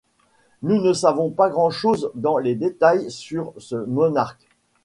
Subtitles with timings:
[0.63, 4.47] Nous ne savons pas grand-chose dans les détails sur ce monarque.